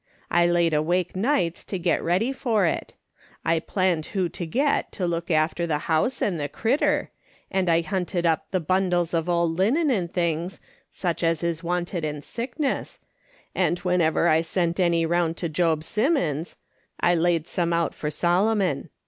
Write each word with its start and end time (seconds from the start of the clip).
I 0.31 0.47
laid 0.47 0.73
awake 0.73 1.15
nights 1.15 1.63
to 1.65 1.77
get 1.77 2.01
ready 2.03 2.31
for 2.31 2.65
it. 2.65 2.95
I 3.45 3.59
planned 3.59 4.05
wdio 4.15 4.33
to 4.33 4.45
get 4.47 4.91
to 4.93 5.05
look 5.05 5.29
after 5.29 5.67
the 5.67 5.77
house 5.85 6.23
and 6.23 6.39
the 6.39 6.49
critter, 6.49 7.11
and 7.51 7.69
I 7.69 7.81
hunted 7.81 8.25
up 8.25 8.47
the 8.49 8.59
bundles 8.59 9.13
of 9.13 9.29
old 9.29 9.59
linen 9.59 9.91
and 9.91 10.11
things, 10.11 10.59
such 10.89 11.23
as 11.23 11.43
is 11.43 11.61
wanted 11.61 12.03
in 12.03 12.23
sickness, 12.23 12.97
and 13.53 13.77
whenever 13.77 14.27
I 14.27 14.41
sent 14.41 14.79
any 14.79 15.05
round 15.05 15.37
to 15.37 15.49
Job 15.49 15.83
Simmons, 15.83 16.55
I 16.99 17.13
laid 17.13 17.45
some 17.45 17.71
out 17.71 17.93
for 17.93 18.09
Solomon. 18.09 18.89